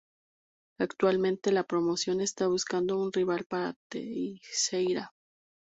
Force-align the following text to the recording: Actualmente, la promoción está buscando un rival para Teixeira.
Actualmente, 0.79 1.51
la 1.51 1.61
promoción 1.63 2.21
está 2.21 2.47
buscando 2.47 2.97
un 2.99 3.13
rival 3.13 3.45
para 3.47 3.75
Teixeira. 3.87 5.13